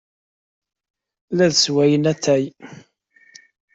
[1.35, 2.43] La d-ssewwayen atay.